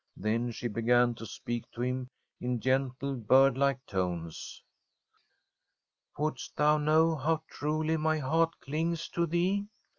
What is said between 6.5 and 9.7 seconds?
thou know how truly my heart clings to thee